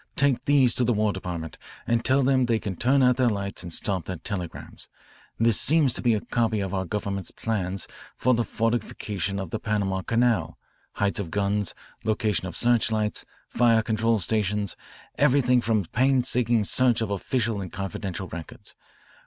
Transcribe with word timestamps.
Take 0.15 0.45
these 0.45 0.73
to 0.73 0.83
the 0.83 0.93
War 0.95 1.13
Department 1.13 1.59
and 1.85 2.03
tell 2.03 2.23
them 2.23 2.47
they 2.47 2.57
can 2.57 2.75
turn 2.75 3.03
out 3.03 3.17
their 3.17 3.29
lights 3.29 3.61
and 3.61 3.71
stop 3.71 4.05
their 4.05 4.15
telegrams. 4.17 4.87
This 5.37 5.61
seems 5.61 5.93
to 5.93 6.01
be 6.01 6.15
a 6.15 6.21
copy 6.21 6.59
of 6.59 6.73
our 6.73 6.85
government's 6.85 7.29
plans 7.29 7.87
for 8.15 8.33
the 8.33 8.43
fortification 8.43 9.37
of 9.37 9.51
the 9.51 9.59
Panama 9.59 10.01
Canal, 10.01 10.57
heights 10.93 11.19
of 11.19 11.29
guns, 11.29 11.75
location 12.03 12.47
of 12.47 12.55
searchlights, 12.57 13.25
fire 13.47 13.83
control 13.83 14.17
stations, 14.17 14.75
everything 15.19 15.61
from 15.61 15.85
painstaking 15.85 16.63
search 16.63 17.01
of 17.01 17.11
official 17.11 17.61
and 17.61 17.71
confidential 17.71 18.27
records. 18.27 18.73